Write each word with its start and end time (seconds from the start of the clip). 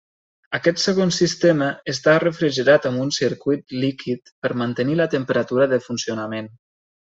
Aquest 0.57 0.79
segon 0.83 1.11
sistema 1.17 1.67
està 1.93 2.15
refrigerat 2.23 2.89
amb 2.91 3.03
un 3.05 3.13
circuit 3.19 3.77
líquid 3.85 4.35
per 4.47 4.55
mantenir 4.65 5.01
la 5.05 5.11
temperatura 5.15 5.73
de 5.77 5.85
funcionament. 5.91 6.55